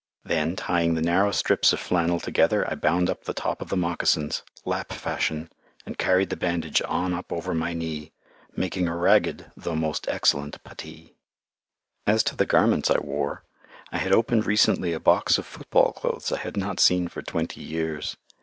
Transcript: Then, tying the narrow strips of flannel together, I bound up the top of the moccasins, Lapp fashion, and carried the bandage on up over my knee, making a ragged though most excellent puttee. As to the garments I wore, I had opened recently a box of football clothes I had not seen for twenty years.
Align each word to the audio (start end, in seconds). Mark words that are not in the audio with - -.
Then, 0.23 0.55
tying 0.55 0.95
the 0.95 1.01
narrow 1.03 1.29
strips 1.31 1.73
of 1.73 1.79
flannel 1.79 2.19
together, 2.19 2.67
I 2.67 2.73
bound 2.73 3.07
up 3.07 3.23
the 3.25 3.35
top 3.35 3.61
of 3.61 3.69
the 3.69 3.77
moccasins, 3.77 4.41
Lapp 4.65 4.91
fashion, 4.91 5.51
and 5.85 5.95
carried 5.95 6.31
the 6.31 6.35
bandage 6.35 6.81
on 6.87 7.13
up 7.13 7.31
over 7.31 7.53
my 7.53 7.73
knee, 7.73 8.11
making 8.55 8.87
a 8.87 8.97
ragged 8.97 9.51
though 9.55 9.75
most 9.75 10.07
excellent 10.09 10.57
puttee. 10.63 11.17
As 12.07 12.23
to 12.23 12.35
the 12.35 12.47
garments 12.47 12.89
I 12.89 12.97
wore, 12.97 13.43
I 13.91 13.99
had 13.99 14.11
opened 14.11 14.47
recently 14.47 14.91
a 14.93 14.99
box 14.99 15.37
of 15.37 15.45
football 15.45 15.91
clothes 15.93 16.31
I 16.31 16.39
had 16.39 16.57
not 16.57 16.79
seen 16.79 17.07
for 17.07 17.21
twenty 17.21 17.61
years. 17.61 18.17